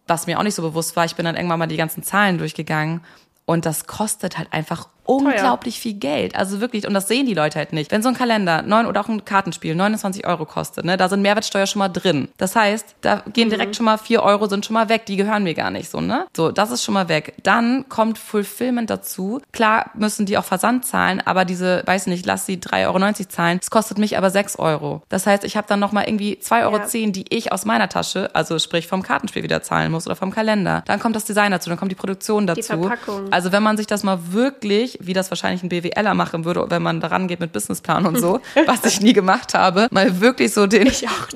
[0.08, 2.38] was mir auch nicht so bewusst war, ich bin dann irgendwann mal die ganzen Zahlen
[2.38, 3.02] durchgegangen
[3.46, 5.82] und das kostet halt einfach unglaublich Teuer.
[5.82, 6.36] viel Geld.
[6.36, 7.92] Also wirklich, und das sehen die Leute halt nicht.
[7.92, 11.22] Wenn so ein Kalender neun oder auch ein Kartenspiel 29 Euro kostet, ne, da sind
[11.22, 12.28] Mehrwertsteuer schon mal drin.
[12.38, 13.74] Das heißt, da gehen direkt mhm.
[13.74, 16.28] schon mal vier Euro sind schon mal weg, die gehören mir gar nicht so, ne?
[16.36, 17.36] So, das ist schon mal weg.
[17.44, 19.42] Dann kommt Fulfillment dazu.
[19.52, 23.60] Klar müssen die auch Versand zahlen, aber diese, weiß nicht, lass sie 3,90 Euro zahlen.
[23.60, 25.02] Das kostet mich aber sechs Euro.
[25.10, 26.86] Das heißt, ich habe dann noch mal irgendwie zwei Euro, ja.
[26.86, 30.32] zehn, die ich aus meiner Tasche, also sprich vom Kartenspiel wieder zahlen muss oder vom
[30.32, 30.84] Kalender.
[30.86, 32.62] Dann kommt das Design dazu, dann kommt die Produktion dazu.
[32.62, 33.32] Die Verpackung.
[33.32, 36.82] Also wenn man sich das mal wirklich wie das wahrscheinlich ein BWLer machen würde, wenn
[36.82, 40.68] man daran geht mit Businessplan und so, was ich nie gemacht habe, mal wirklich so
[40.68, 40.92] den,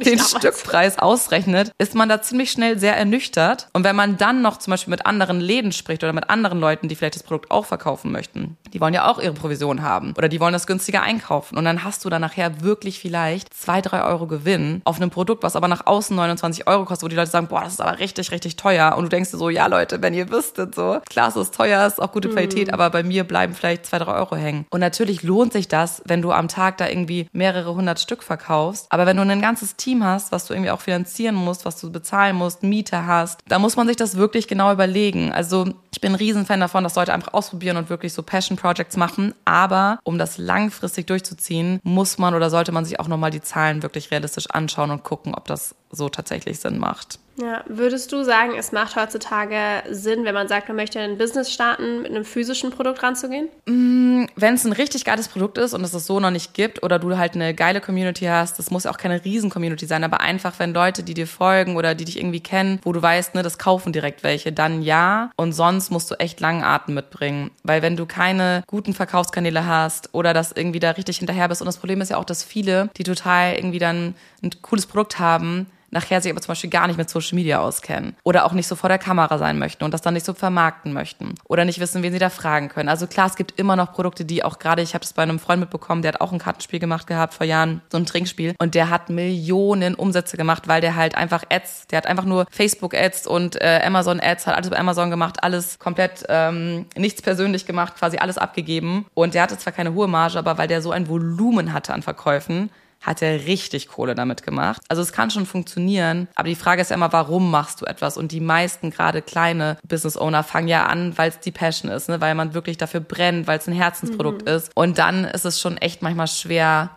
[0.06, 3.68] den Stückpreis ausrechnet, ist man da ziemlich schnell sehr ernüchtert.
[3.74, 6.88] Und wenn man dann noch zum Beispiel mit anderen Läden spricht oder mit anderen Leuten,
[6.88, 10.30] die vielleicht das Produkt auch verkaufen möchten, die wollen ja auch ihre Provision haben oder
[10.30, 11.58] die wollen das günstiger einkaufen.
[11.58, 15.44] Und dann hast du dann nachher wirklich vielleicht zwei, drei Euro Gewinn auf einem Produkt,
[15.44, 18.00] was aber nach außen 29 Euro kostet, wo die Leute sagen, boah, das ist aber
[18.00, 18.96] richtig, richtig teuer.
[18.98, 21.86] Und du denkst dir so, ja Leute, wenn ihr wüsstet, so, klar, es ist teuer,
[21.86, 22.34] es ist auch gute mhm.
[22.34, 22.74] Qualität, mhm.
[22.74, 24.66] aber bei mir bleiben vielleicht zwei, drei Euro hängen.
[24.70, 28.88] Und natürlich lohnt sich das, wenn du am Tag da irgendwie mehrere hundert Stück verkaufst.
[28.90, 31.92] Aber wenn du ein ganzes Team hast, was du irgendwie auch finanzieren musst, was du
[31.92, 35.32] bezahlen musst, Miete hast, da muss man sich das wirklich genau überlegen.
[35.32, 38.98] Also ich bin ein Riesenfan davon, dass Leute einfach ausprobieren und wirklich so Passion Projects
[38.98, 39.34] machen.
[39.46, 43.84] Aber um das langfristig durchzuziehen, muss man oder sollte man sich auch nochmal die Zahlen
[43.84, 47.20] wirklich realistisch anschauen und gucken, ob das so tatsächlich Sinn macht.
[47.38, 51.52] Ja, würdest du sagen, es macht heutzutage Sinn, wenn man sagt, man möchte ein Business
[51.52, 53.48] starten, mit einem physischen Produkt ranzugehen?
[53.66, 56.84] Mm, wenn es ein richtig geiles Produkt ist und es es so noch nicht gibt
[56.84, 60.22] oder du halt eine geile Community hast, das muss ja auch keine Riesen-Community sein, aber
[60.22, 63.44] einfach, wenn Leute, die dir folgen oder die dich irgendwie kennen, wo du weißt, ne,
[63.44, 65.32] das kaufen direkt welche, dann ja.
[65.36, 67.52] Und sonst musst du echt langen Atem mitbringen.
[67.64, 71.66] Weil wenn du keine guten Verkaufskanäle hast oder das irgendwie da richtig hinterher bist und
[71.66, 75.68] das Problem ist ja auch, dass viele, die total irgendwie dann ein cooles Produkt haben,
[75.92, 78.76] nachher sich aber zum Beispiel gar nicht mit Social Media auskennen oder auch nicht so
[78.76, 82.02] vor der Kamera sein möchten und das dann nicht so vermarkten möchten oder nicht wissen,
[82.02, 82.90] wen sie da fragen können.
[82.90, 85.40] Also klar, es gibt immer noch Produkte, die auch gerade, ich habe das bei einem
[85.40, 88.74] Freund mitbekommen, der hat auch ein Kartenspiel gemacht gehabt vor Jahren, so ein Trinkspiel und
[88.74, 92.96] der hat Millionen Umsätze gemacht, weil der halt einfach Ads, der hat einfach nur Facebook
[92.96, 97.66] Ads und äh, Amazon Ads, hat alles bei Amazon gemacht, alles komplett ähm, nichts persönlich
[97.66, 100.92] gemacht, quasi alles abgegeben und der hatte zwar keine hohe Marge, aber weil der so
[100.92, 102.70] ein Volumen hatte an Verkäufen,
[103.02, 104.82] hat er richtig Kohle damit gemacht.
[104.88, 108.16] Also es kann schon funktionieren, aber die Frage ist ja immer, warum machst du etwas?
[108.16, 112.10] Und die meisten, gerade kleine Business Owner, fangen ja an, weil es die Passion ist,
[112.10, 112.22] ne?
[112.22, 114.48] weil man wirklich dafür brennt, weil es ein Herzensprodukt mhm.
[114.48, 114.72] ist.
[114.76, 116.92] Und dann ist es schon echt manchmal schwer,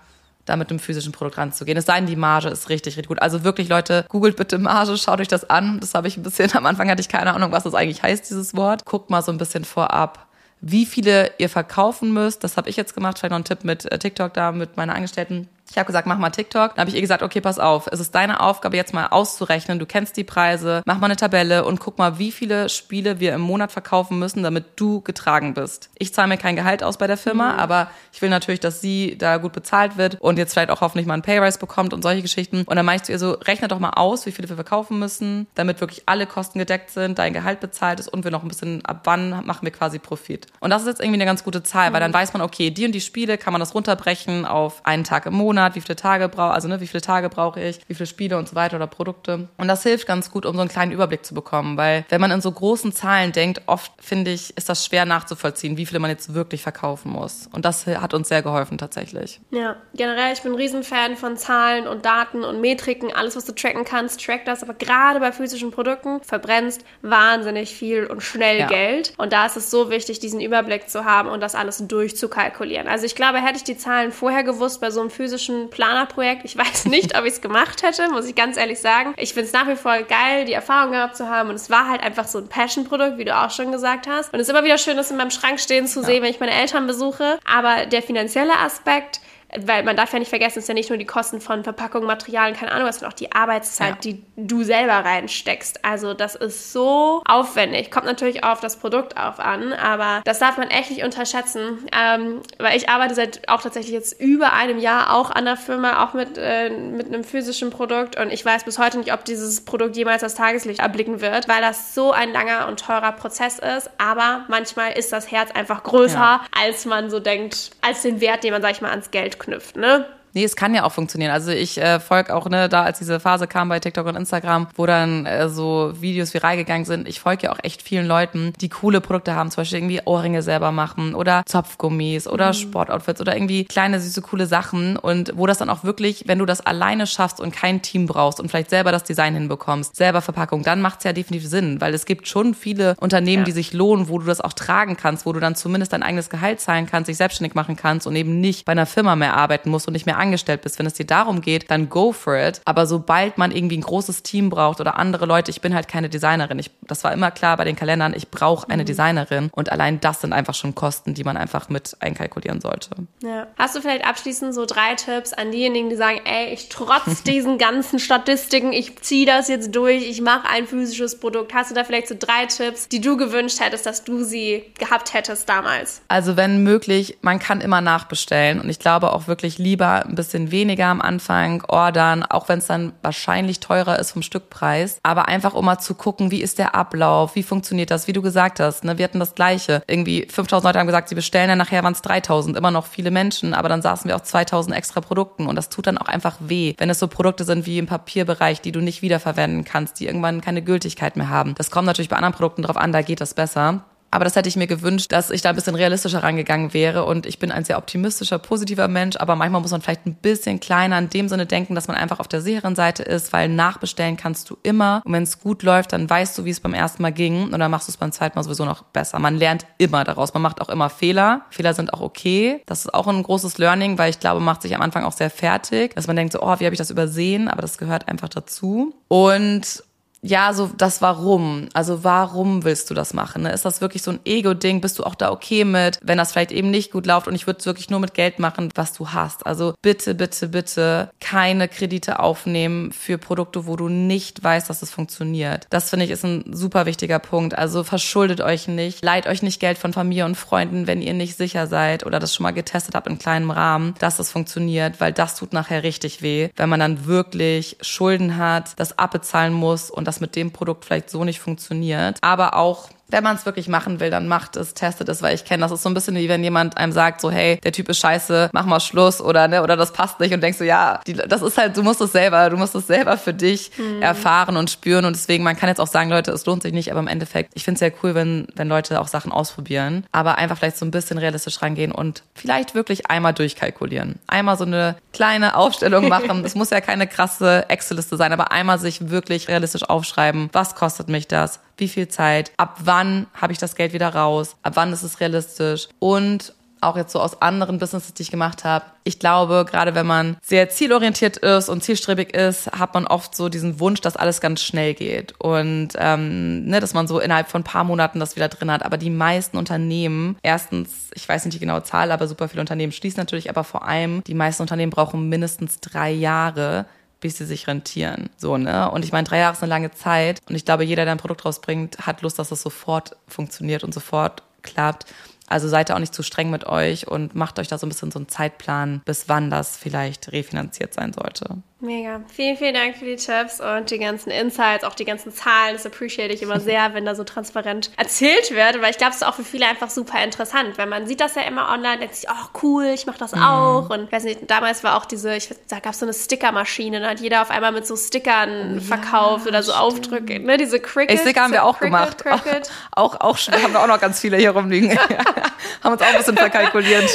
[0.44, 1.78] da mit einem physischen Produkt ranzugehen.
[1.78, 3.22] Es sei denn, die Marge ist richtig, richtig gut.
[3.22, 5.80] Also wirklich, Leute, googelt bitte Marge, schaut euch das an.
[5.80, 8.28] Das habe ich ein bisschen, am Anfang hatte ich keine Ahnung, was das eigentlich heißt,
[8.28, 8.84] dieses Wort.
[8.84, 10.26] Guckt mal so ein bisschen vorab,
[10.60, 12.44] wie viele ihr verkaufen müsst.
[12.44, 13.18] Das habe ich jetzt gemacht.
[13.18, 16.18] Vielleicht noch ein Tipp mit äh, TikTok da, mit meiner Angestellten ich habe gesagt, mach
[16.18, 16.74] mal TikTok.
[16.74, 19.78] Dann habe ich ihr gesagt, okay, pass auf, es ist deine Aufgabe jetzt mal auszurechnen.
[19.78, 23.34] Du kennst die Preise, mach mal eine Tabelle und guck mal, wie viele Spiele wir
[23.34, 25.90] im Monat verkaufen müssen, damit du getragen bist.
[25.98, 27.58] Ich zahle mir kein Gehalt aus bei der Firma, mhm.
[27.58, 31.06] aber ich will natürlich, dass sie da gut bezahlt wird und jetzt vielleicht auch hoffentlich
[31.06, 32.62] mal einen Payrise bekommt und solche Geschichten.
[32.66, 35.46] Und dann meinst du ihr so, rechne doch mal aus, wie viele wir verkaufen müssen,
[35.54, 38.84] damit wirklich alle Kosten gedeckt sind, dein Gehalt bezahlt ist und wir noch ein bisschen,
[38.84, 40.46] ab wann machen wir quasi Profit.
[40.60, 41.94] Und das ist jetzt irgendwie eine ganz gute Zahl, mhm.
[41.94, 45.04] weil dann weiß man, okay, die und die Spiele kann man das runterbrechen auf einen
[45.04, 47.78] Tag im Monat Monat, wie viele Tage brauche, also ne, wie viele Tage brauche ich,
[47.86, 49.48] wie viele Spiele und so weiter oder Produkte.
[49.56, 52.30] Und das hilft ganz gut, um so einen kleinen Überblick zu bekommen, weil wenn man
[52.30, 56.10] in so großen Zahlen denkt, oft finde ich, ist das schwer nachzuvollziehen, wie viele man
[56.10, 57.48] jetzt wirklich verkaufen muss.
[57.52, 59.40] Und das hat uns sehr geholfen tatsächlich.
[59.50, 63.52] Ja, generell, ich bin ein Riesenfan von Zahlen und Daten und Metriken, alles, was du
[63.52, 64.62] tracken kannst, track das.
[64.62, 68.66] Aber gerade bei physischen Produkten verbrennst wahnsinnig viel und schnell ja.
[68.66, 69.14] Geld.
[69.18, 72.88] Und da ist es so wichtig, diesen Überblick zu haben und das alles durchzukalkulieren.
[72.88, 76.44] Also ich glaube, hätte ich die Zahlen vorher gewusst bei so einem physischen ein Planerprojekt.
[76.44, 79.14] Ich weiß nicht, ob ich es gemacht hätte, muss ich ganz ehrlich sagen.
[79.16, 81.50] Ich finde es nach wie vor geil, die Erfahrung gehabt zu haben.
[81.50, 84.32] Und es war halt einfach so ein Passion-Produkt, wie du auch schon gesagt hast.
[84.32, 86.06] Und es ist immer wieder schön, das in meinem Schrank stehen zu ja.
[86.06, 87.38] sehen, wenn ich meine Eltern besuche.
[87.44, 89.20] Aber der finanzielle Aspekt,
[89.58, 92.04] weil man darf ja nicht vergessen, es ist ja nicht nur die Kosten von Verpackung,
[92.04, 94.12] Materialien, keine Ahnung, es ist auch die Arbeitszeit, ja.
[94.12, 95.84] die du selber reinsteckst.
[95.84, 97.90] Also das ist so aufwendig.
[97.90, 102.40] Kommt natürlich auf das Produkt auf an, aber das darf man echt nicht unterschätzen, ähm,
[102.58, 106.14] weil ich arbeite seit auch tatsächlich jetzt über einem Jahr auch an der Firma, auch
[106.14, 109.96] mit, äh, mit einem physischen Produkt und ich weiß bis heute nicht, ob dieses Produkt
[109.96, 114.44] jemals das Tageslicht erblicken wird, weil das so ein langer und teurer Prozess ist, aber
[114.48, 116.40] manchmal ist das Herz einfach größer, ja.
[116.60, 119.76] als man so denkt, als den Wert, den man, sag ich mal, ans Geld knüpft,
[119.76, 120.06] ne?
[120.34, 121.30] Nee, es kann ja auch funktionieren.
[121.30, 124.66] Also ich äh, folge auch, ne, da als diese Phase kam bei TikTok und Instagram,
[124.74, 128.52] wo dann äh, so Videos viral gegangen sind, ich folge ja auch echt vielen Leuten,
[128.60, 132.54] die coole Produkte haben, zum Beispiel irgendwie Ohrringe selber machen oder Zopfgummis oder mhm.
[132.54, 136.46] Sportoutfits oder irgendwie kleine, süße, coole Sachen und wo das dann auch wirklich, wenn du
[136.46, 140.64] das alleine schaffst und kein Team brauchst und vielleicht selber das Design hinbekommst, selber Verpackung,
[140.64, 143.44] dann macht's ja definitiv Sinn, weil es gibt schon viele Unternehmen, ja.
[143.44, 146.28] die sich lohnen, wo du das auch tragen kannst, wo du dann zumindest dein eigenes
[146.28, 149.70] Gehalt zahlen kannst, dich selbstständig machen kannst und eben nicht bei einer Firma mehr arbeiten
[149.70, 150.78] musst und nicht mehr angestellt bist.
[150.78, 152.60] Wenn es dir darum geht, dann go for it.
[152.64, 156.08] Aber sobald man irgendwie ein großes Team braucht oder andere Leute, ich bin halt keine
[156.08, 156.58] Designerin.
[156.58, 158.86] Ich, das war immer klar bei den Kalendern, ich brauche eine mhm.
[158.86, 159.50] Designerin.
[159.52, 162.90] Und allein das sind einfach schon Kosten, die man einfach mit einkalkulieren sollte.
[163.22, 163.46] Ja.
[163.58, 167.58] Hast du vielleicht abschließend so drei Tipps an diejenigen, die sagen, ey, ich trotz diesen
[167.58, 171.54] ganzen Statistiken, ich ziehe das jetzt durch, ich mache ein physisches Produkt.
[171.54, 175.14] Hast du da vielleicht so drei Tipps, die du gewünscht hättest, dass du sie gehabt
[175.14, 176.02] hättest damals?
[176.08, 180.50] Also wenn möglich, man kann immer nachbestellen und ich glaube auch wirklich lieber ein bisschen
[180.50, 185.54] weniger am Anfang ordern, auch wenn es dann wahrscheinlich teurer ist vom Stückpreis, aber einfach
[185.54, 188.84] um mal zu gucken, wie ist der Ablauf, wie funktioniert das, wie du gesagt hast,
[188.84, 189.82] ne, wir hatten das gleiche.
[189.86, 193.10] Irgendwie 5000 Leute haben gesagt, sie bestellen, dann nachher waren es 3000, immer noch viele
[193.10, 196.36] Menschen, aber dann saßen wir auf 2000 extra Produkten und das tut dann auch einfach
[196.40, 200.06] weh, wenn es so Produkte sind wie im Papierbereich, die du nicht wiederverwenden kannst, die
[200.06, 201.54] irgendwann keine Gültigkeit mehr haben.
[201.56, 203.84] Das kommt natürlich bei anderen Produkten drauf an, da geht das besser.
[204.14, 207.04] Aber das hätte ich mir gewünscht, dass ich da ein bisschen realistischer rangegangen wäre.
[207.04, 210.60] Und ich bin ein sehr optimistischer, positiver Mensch, aber manchmal muss man vielleicht ein bisschen
[210.60, 214.16] kleiner in dem Sinne denken, dass man einfach auf der sicheren Seite ist, weil nachbestellen
[214.16, 215.02] kannst du immer.
[215.04, 217.52] Und wenn es gut läuft, dann weißt du, wie es beim ersten Mal ging.
[217.52, 219.18] Und dann machst du es beim zweiten Mal sowieso noch besser.
[219.18, 220.32] Man lernt immer daraus.
[220.32, 221.42] Man macht auch immer Fehler.
[221.50, 222.62] Fehler sind auch okay.
[222.66, 225.28] Das ist auch ein großes Learning, weil ich glaube, macht sich am Anfang auch sehr
[225.28, 227.48] fertig, dass man denkt so, oh, wie habe ich das übersehen?
[227.48, 228.94] Aber das gehört einfach dazu.
[229.08, 229.82] Und
[230.26, 231.68] ja, so das Warum.
[231.74, 233.42] Also warum willst du das machen?
[233.42, 233.52] Ne?
[233.52, 234.80] Ist das wirklich so ein Ego-Ding?
[234.80, 237.46] Bist du auch da okay mit, wenn das vielleicht eben nicht gut läuft und ich
[237.46, 239.46] würde es wirklich nur mit Geld machen, was du hast?
[239.46, 244.90] Also bitte, bitte, bitte keine Kredite aufnehmen für Produkte, wo du nicht weißt, dass es
[244.90, 245.66] funktioniert.
[245.68, 247.58] Das finde ich ist ein super wichtiger Punkt.
[247.58, 251.36] Also verschuldet euch nicht, leiht euch nicht Geld von Familie und Freunden, wenn ihr nicht
[251.36, 255.12] sicher seid oder das schon mal getestet habt in kleinem Rahmen, dass es funktioniert, weil
[255.12, 260.06] das tut nachher richtig weh, wenn man dann wirklich Schulden hat, das abbezahlen muss und
[260.06, 262.18] das das mit dem Produkt vielleicht so nicht funktioniert.
[262.22, 265.44] Aber auch wenn man es wirklich machen will, dann macht es, testet es, weil ich
[265.44, 267.88] kenne, das ist so ein bisschen wie wenn jemand einem sagt, so, hey, der Typ
[267.88, 270.68] ist scheiße, mach mal Schluss oder ne, oder das passt nicht und denkst du, so,
[270.68, 273.70] ja, die, das ist halt, du musst es selber, du musst es selber für dich
[273.78, 274.02] mhm.
[274.02, 276.90] erfahren und spüren und deswegen, man kann jetzt auch sagen, Leute, es lohnt sich nicht,
[276.90, 280.38] aber im Endeffekt, ich finde es sehr cool, wenn, wenn Leute auch Sachen ausprobieren, aber
[280.38, 284.18] einfach vielleicht so ein bisschen realistisch rangehen und vielleicht wirklich einmal durchkalkulieren.
[284.26, 286.42] Einmal so eine kleine Aufstellung machen.
[286.54, 291.08] Es muss ja keine krasse Excel-Liste sein, aber einmal sich wirklich realistisch aufschreiben, was kostet
[291.08, 291.60] mich das?
[291.76, 295.20] Wie viel Zeit, ab wann habe ich das Geld wieder raus, ab wann ist es
[295.20, 298.84] realistisch und auch jetzt so aus anderen Businesses, die ich gemacht habe.
[299.04, 303.48] Ich glaube, gerade wenn man sehr zielorientiert ist und zielstrebig ist, hat man oft so
[303.48, 307.62] diesen Wunsch, dass alles ganz schnell geht und ähm, ne, dass man so innerhalb von
[307.62, 308.84] ein paar Monaten das wieder drin hat.
[308.84, 312.92] Aber die meisten Unternehmen, erstens, ich weiß nicht die genaue Zahl, aber super viele Unternehmen
[312.92, 316.86] schließen natürlich, aber vor allem die meisten Unternehmen brauchen mindestens drei Jahre,
[317.24, 318.28] bis sie sich rentieren.
[318.36, 318.90] So, ne?
[318.90, 321.18] Und ich meine, drei Jahre ist eine lange Zeit und ich glaube, jeder, der ein
[321.18, 325.06] Produkt rausbringt, hat Lust, dass es sofort funktioniert und sofort klappt.
[325.46, 327.88] Also seid ihr auch nicht zu streng mit euch und macht euch da so ein
[327.88, 331.62] bisschen so einen Zeitplan, bis wann das vielleicht refinanziert sein sollte.
[331.84, 332.22] Mega.
[332.32, 335.74] Vielen, vielen Dank für die Tipps und die ganzen Insights, auch die ganzen Zahlen.
[335.74, 339.16] Das appreciate ich immer sehr, wenn da so transparent erzählt wird, weil ich glaube, es
[339.16, 342.14] ist auch für viele einfach super interessant, weil man sieht das ja immer online, denkt
[342.14, 343.42] sich, oh cool, ich mache das mhm.
[343.42, 343.90] auch.
[343.90, 347.00] Und ich weiß nicht, damals war auch diese, ich, da gab es so eine Stickermaschine,
[347.00, 349.84] da hat jeder auf einmal mit so Stickern oh, verkauft ja, oder so stimmt.
[349.84, 351.10] Aufdrücke, ne, diese Cricket.
[351.10, 352.24] Ey, Sticker haben wir auch Cricket, gemacht.
[352.24, 352.70] Cricket.
[352.96, 354.96] Auch, auch, auch, haben wir auch noch ganz viele hier rumliegen.
[355.82, 357.10] haben uns auch ein bisschen verkalkuliert.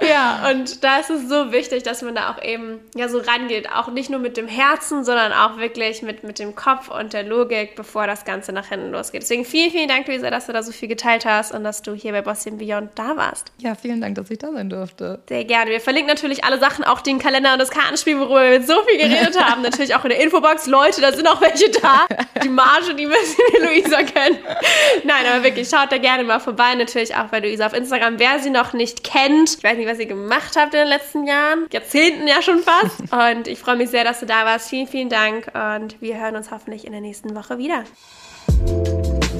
[0.00, 3.70] Ja, und da ist es so wichtig, dass man da auch eben ja so rangeht,
[3.70, 7.22] auch nicht nur mit dem Herzen, sondern auch wirklich mit, mit dem Kopf und der
[7.22, 9.22] Logik, bevor das Ganze nach hinten losgeht.
[9.22, 11.94] Deswegen vielen, vielen Dank, Luisa, dass du da so viel geteilt hast und dass du
[11.94, 13.52] hier bei Bossy Beyond da warst.
[13.58, 15.20] Ja, vielen Dank, dass ich da sein durfte.
[15.28, 15.70] Sehr gerne.
[15.70, 18.98] Wir verlinken natürlich alle Sachen, auch den Kalender und das Kartenspiel, worüber wir so viel
[18.98, 19.62] geredet haben.
[19.62, 20.66] natürlich auch in der Infobox.
[20.66, 22.06] Leute, da sind auch welche da.
[22.42, 24.38] Die Marge, die müssen wir Luisa kennen.
[25.04, 26.74] Nein, aber wirklich, schaut da gerne mal vorbei.
[26.74, 28.18] Natürlich auch bei Luisa auf Instagram.
[28.18, 31.26] Wer sie noch nicht kennt, ich weiß nicht, was ihr gemacht habt in den letzten
[31.26, 31.66] Jahren.
[31.72, 33.12] Jahrzehnten ja schon fast.
[33.12, 34.68] Und ich freue mich sehr, dass du da warst.
[34.68, 35.50] Vielen, vielen Dank.
[35.54, 37.84] Und wir hören uns hoffentlich in der nächsten Woche wieder.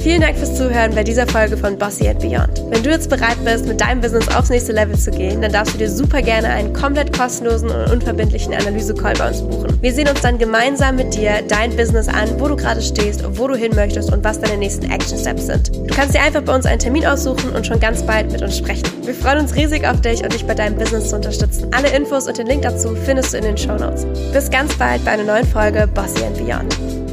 [0.01, 2.63] Vielen Dank fürs Zuhören bei dieser Folge von Bossy and Beyond.
[2.71, 5.75] Wenn du jetzt bereit bist, mit deinem Business aufs nächste Level zu gehen, dann darfst
[5.75, 9.77] du dir super gerne einen komplett kostenlosen und unverbindlichen Analyse-Call bei uns buchen.
[9.83, 13.47] Wir sehen uns dann gemeinsam mit dir dein Business an, wo du gerade stehst, wo
[13.47, 15.69] du hin möchtest und was deine nächsten Action Steps sind.
[15.77, 18.57] Du kannst dir einfach bei uns einen Termin aussuchen und schon ganz bald mit uns
[18.57, 18.89] sprechen.
[19.05, 21.69] Wir freuen uns riesig auf dich und dich bei deinem Business zu unterstützen.
[21.73, 24.07] Alle Infos und den Link dazu findest du in den Show Notes.
[24.33, 27.10] Bis ganz bald bei einer neuen Folge Bossy and Beyond.